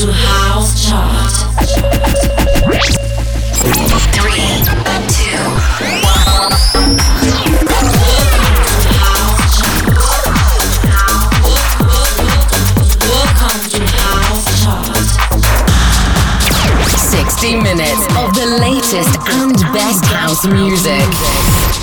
to 0.00 0.10
House 0.12 0.88
Chart. 0.88 1.30
Three, 2.64 2.80
two, 5.08 5.44
one. 6.00 6.56
Welcome 13.10 13.60
to 13.68 13.80
House 13.92 14.48
Chart. 14.64 15.06
Sixty 16.96 17.52
minutes 17.56 18.06
of 18.16 18.32
the 18.32 18.46
latest 18.58 19.18
and 19.28 19.52
best 19.74 20.04
house 20.06 20.46
music. 20.46 21.79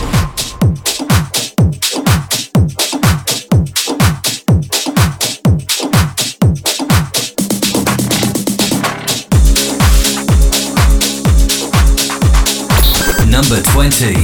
20. 13.78 14.16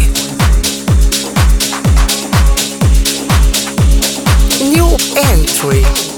New 4.72 4.98
entry. 5.16 6.13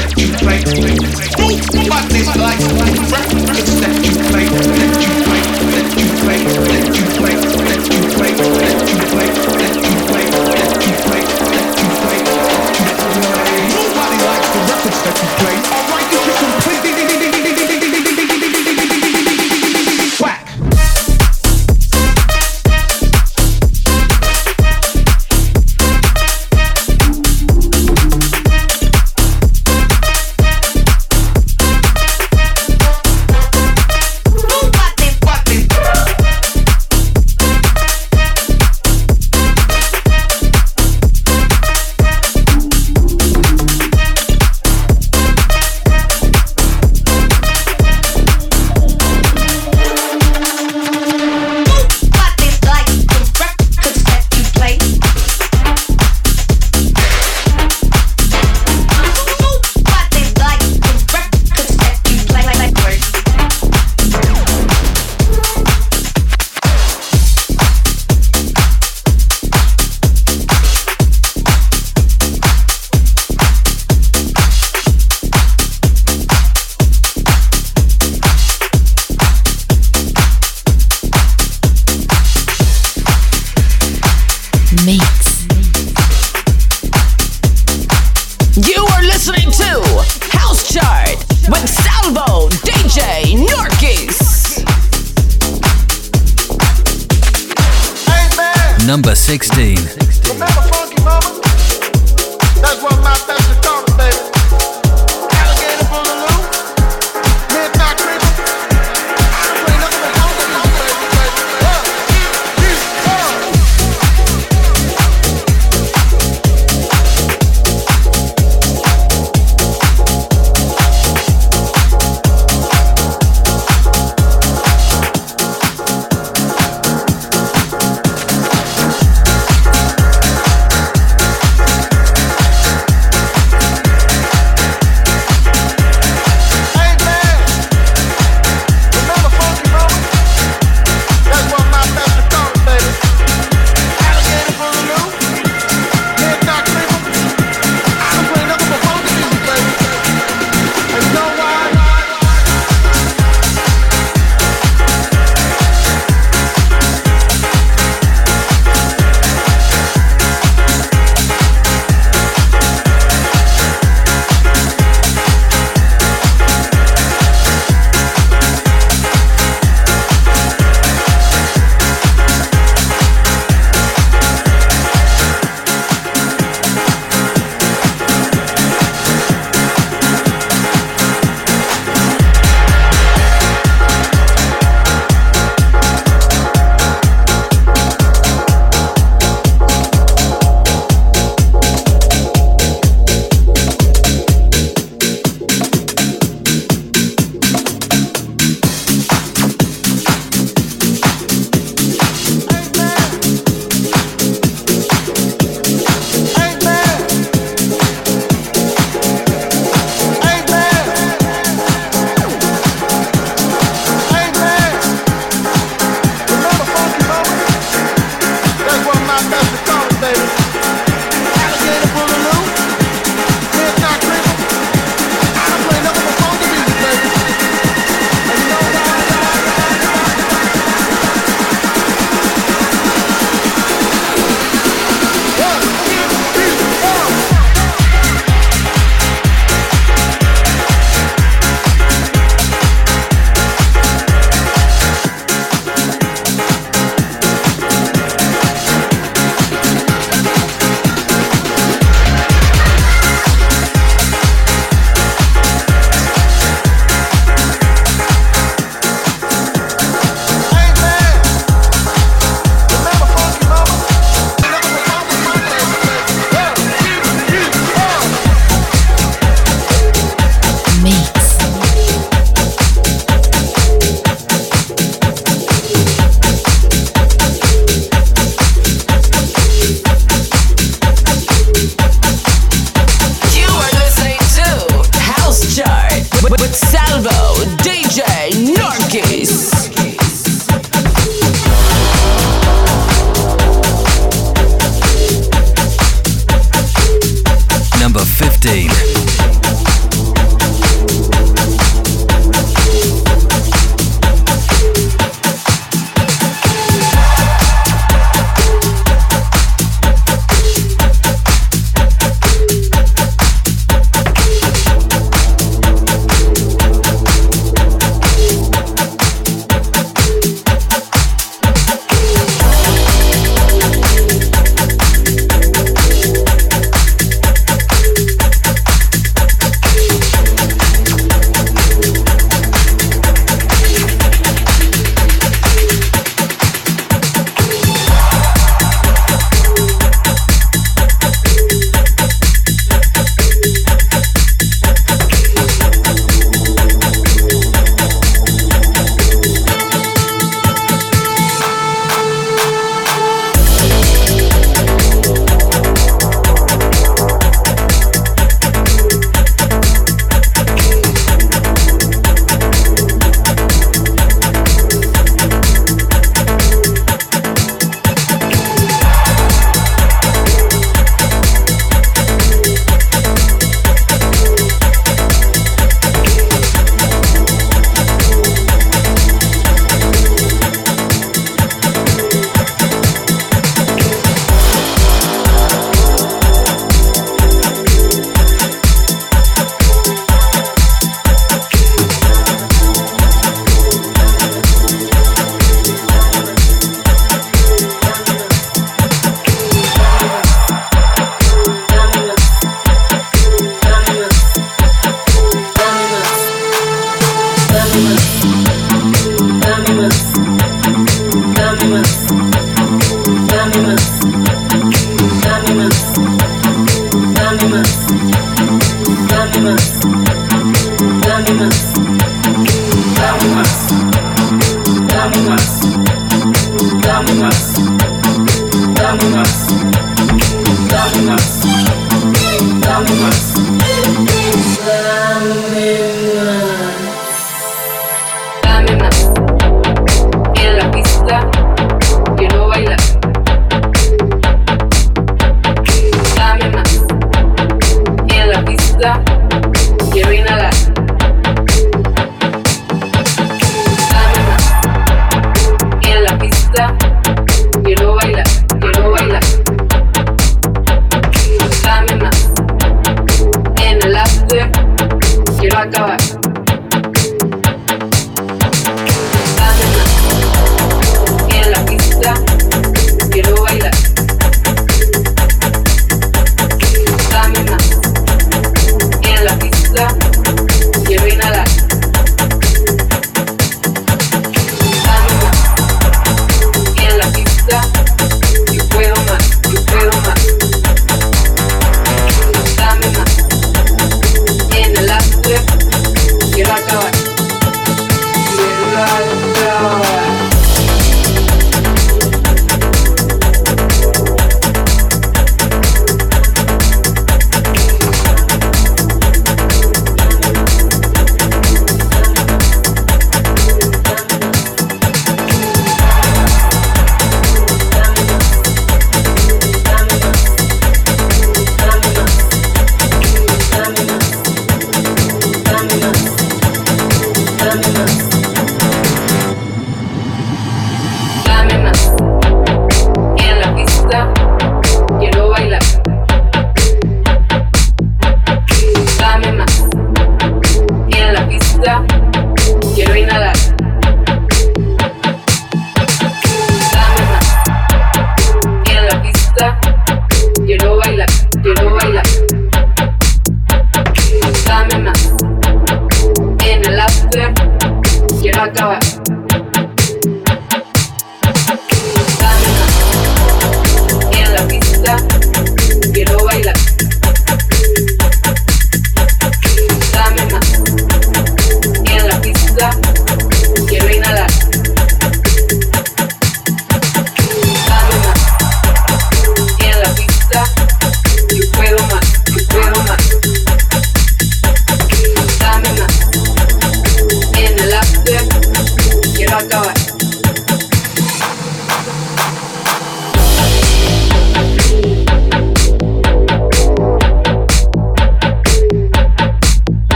15. 0.00 1.27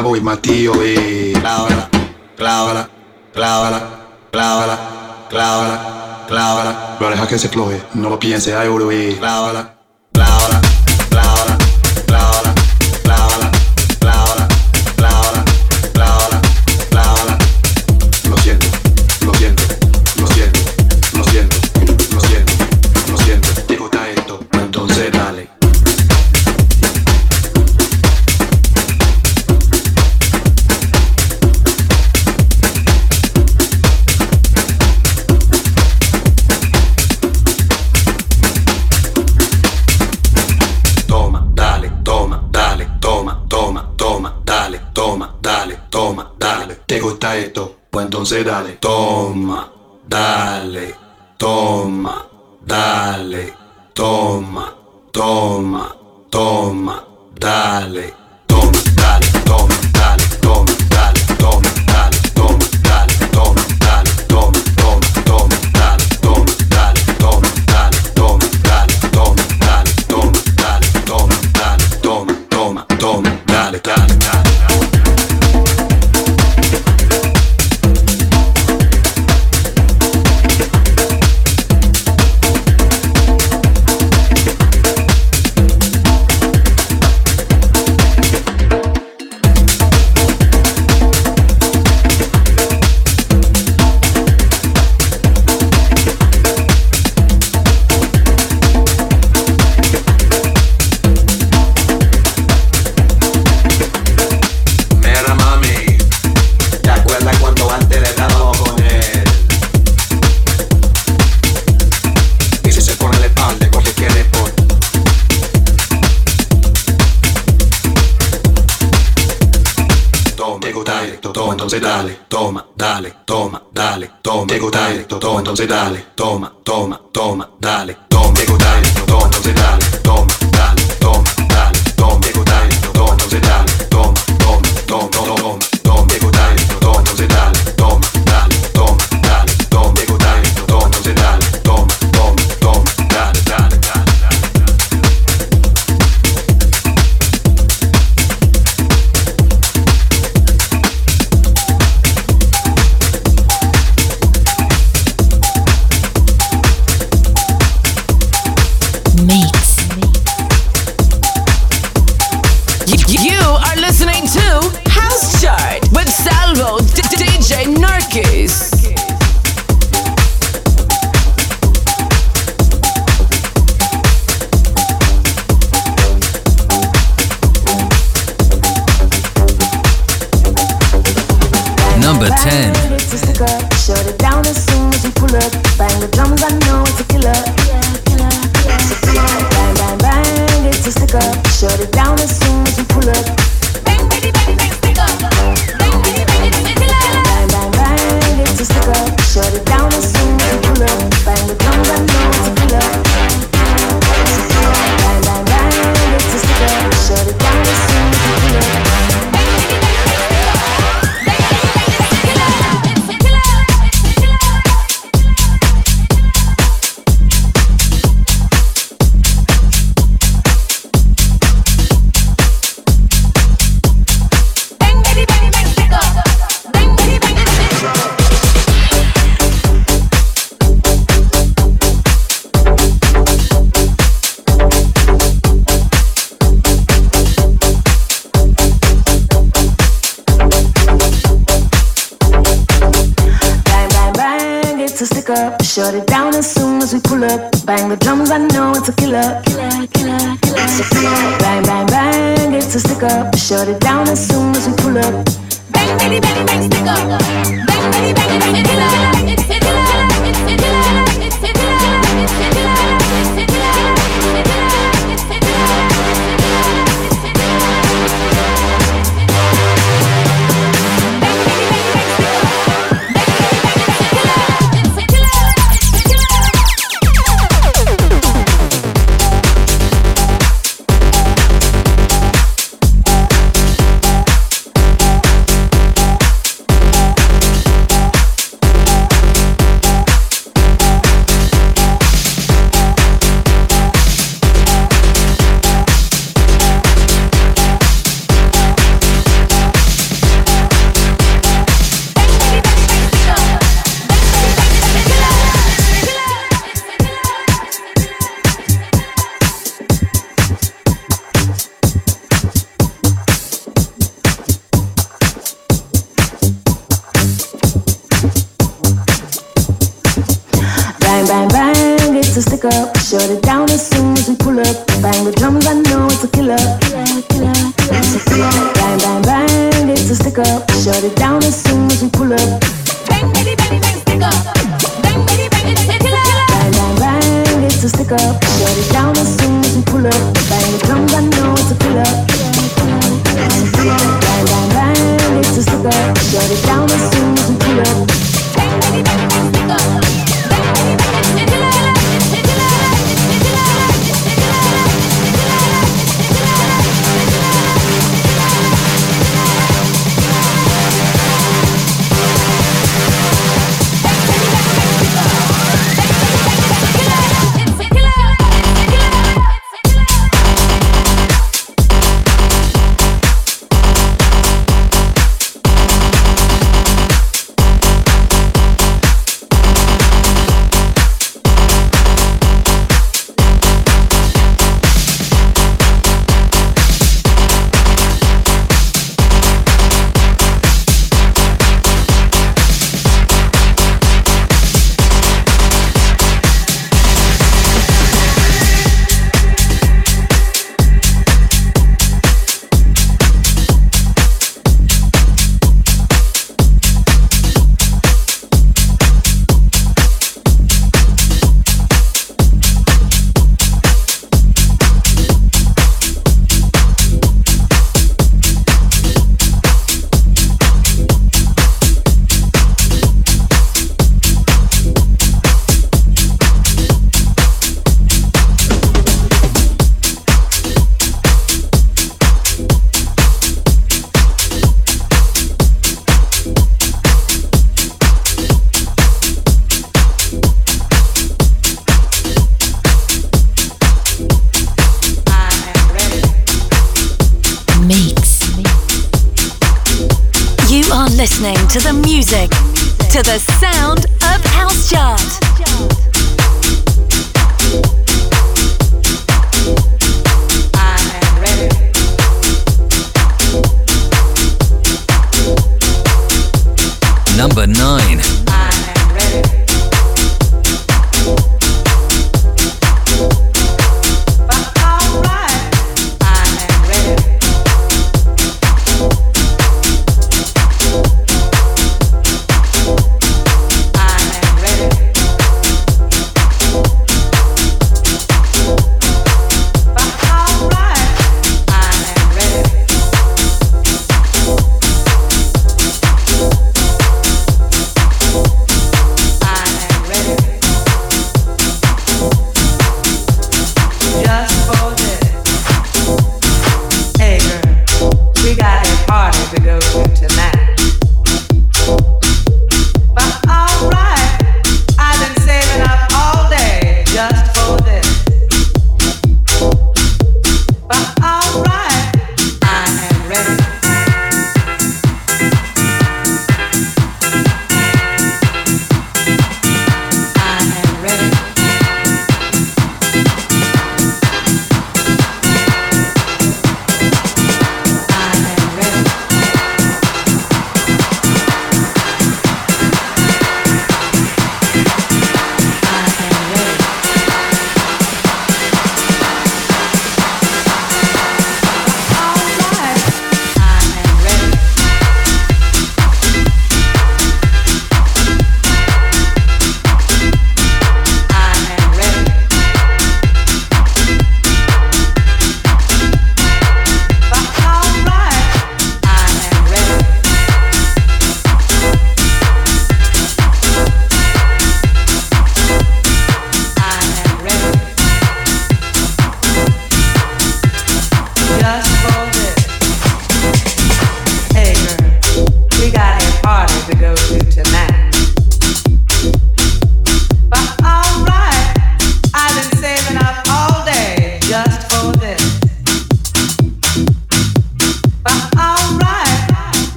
ahora 0.00 0.08
voy 0.08 0.20
Matío 0.22 0.72
y 0.82 1.32
clávala, 1.34 1.88
clávala, 2.36 2.88
clávala, 3.34 4.06
clávala, 4.30 4.78
clávala, 5.28 6.24
clávala. 6.26 6.96
Lo 6.98 7.10
deja 7.10 7.26
que 7.28 7.38
se 7.38 7.50
cloje, 7.50 7.82
no 7.94 8.08
lo 8.08 8.18
piense, 8.18 8.54
ay, 8.54 8.68
oro 8.68 8.90
y 8.90 8.96
eh. 8.96 9.16
clávala. 9.18 9.79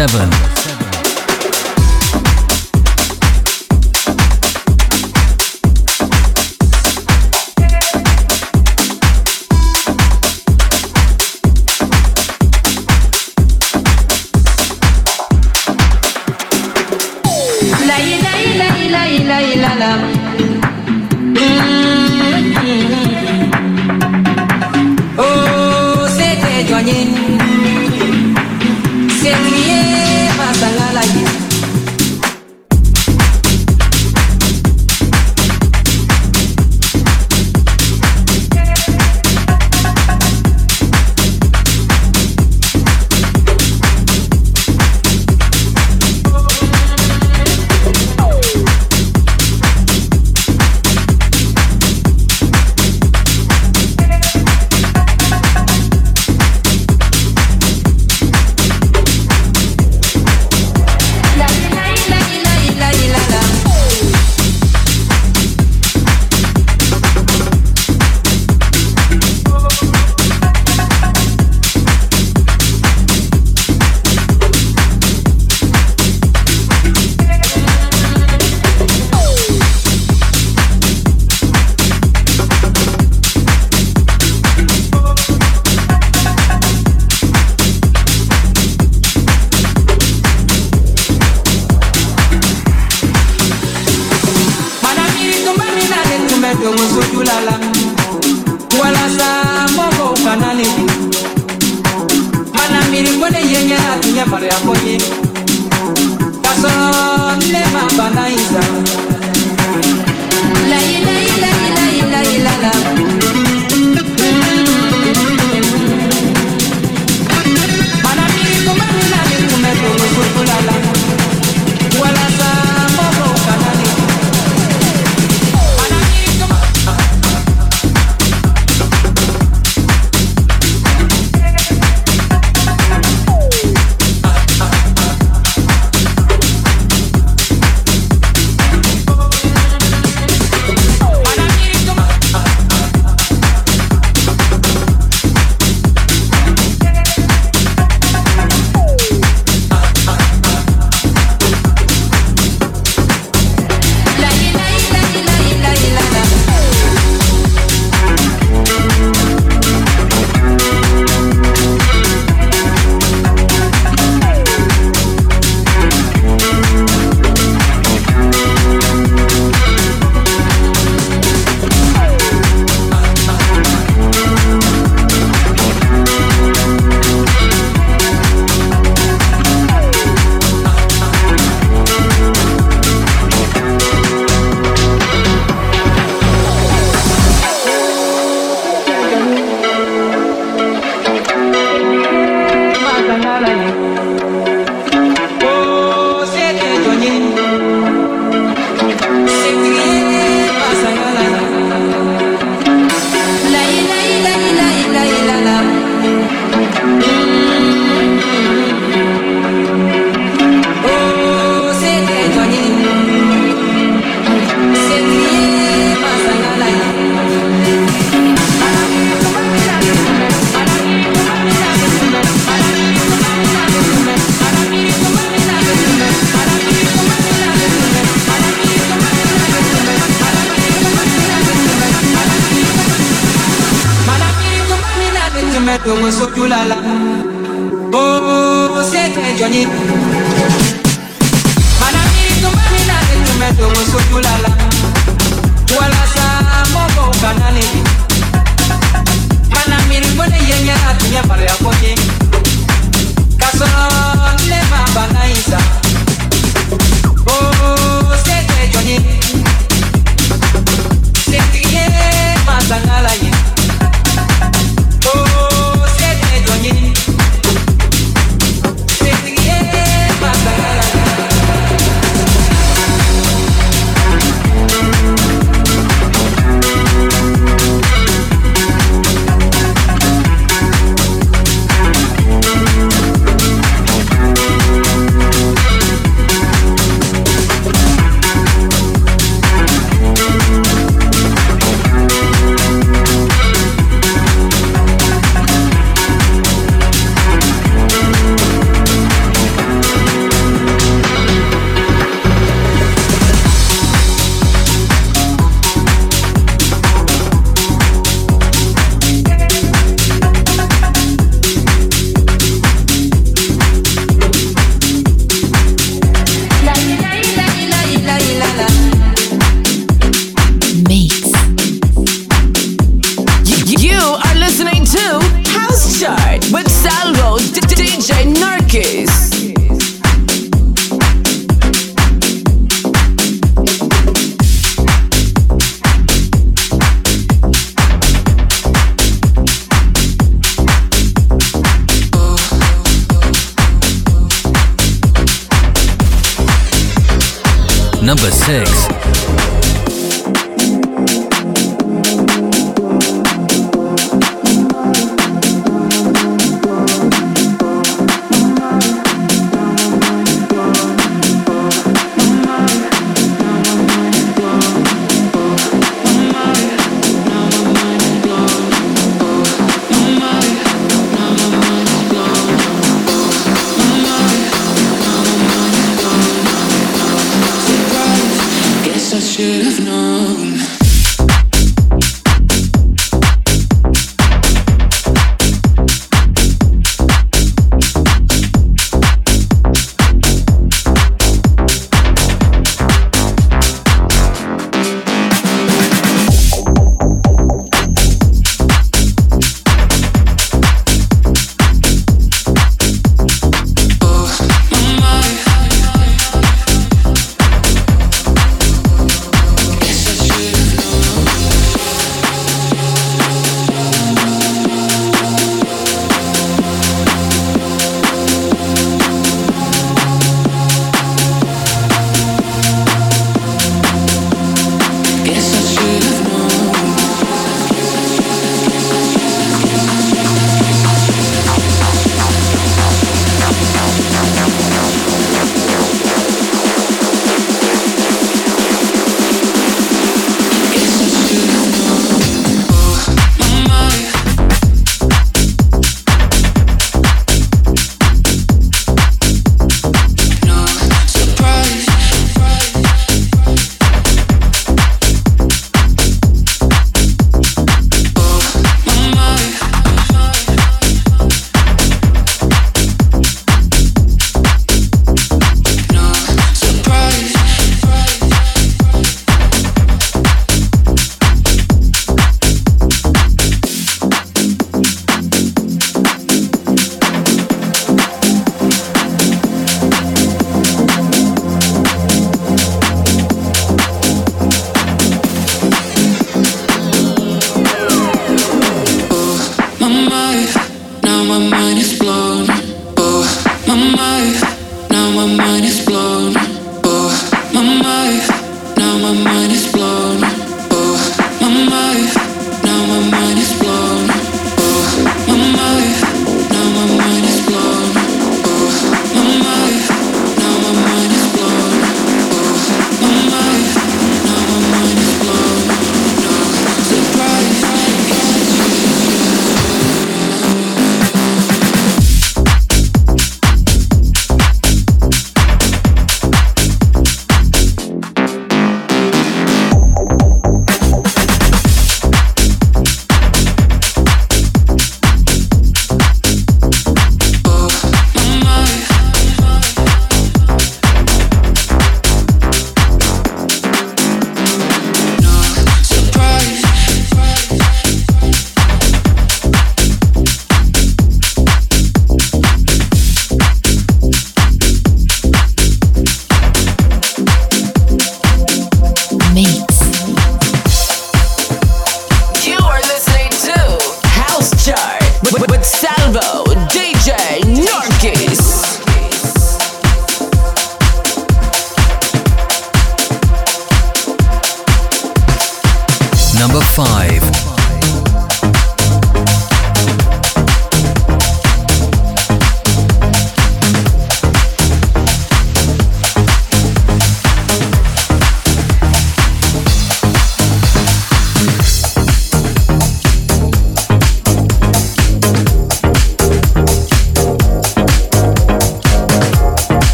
7. 0.00 0.39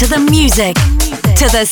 To 0.00 0.06
the 0.06 0.30
music, 0.30 0.74
to 1.36 1.44
the 1.52 1.66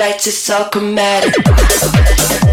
lights, 0.00 0.26
it's 0.26 0.50
automatic. 0.50 2.49